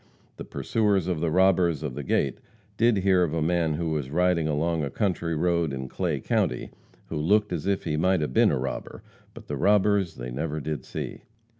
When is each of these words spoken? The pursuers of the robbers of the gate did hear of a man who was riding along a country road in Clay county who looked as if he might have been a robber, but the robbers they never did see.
The 0.37 0.43
pursuers 0.45 1.07
of 1.07 1.19
the 1.19 1.29
robbers 1.29 1.83
of 1.83 1.93
the 1.93 2.01
gate 2.01 2.39
did 2.75 2.97
hear 2.97 3.21
of 3.21 3.35
a 3.35 3.41
man 3.43 3.75
who 3.75 3.91
was 3.91 4.09
riding 4.09 4.47
along 4.47 4.83
a 4.83 4.89
country 4.89 5.35
road 5.35 5.71
in 5.71 5.87
Clay 5.87 6.19
county 6.19 6.71
who 7.09 7.17
looked 7.17 7.53
as 7.53 7.67
if 7.67 7.83
he 7.83 7.97
might 7.97 8.21
have 8.21 8.33
been 8.33 8.49
a 8.49 8.57
robber, 8.57 9.03
but 9.35 9.45
the 9.47 9.57
robbers 9.57 10.15
they 10.15 10.31
never 10.31 10.59
did 10.59 10.85
see. 10.85 11.21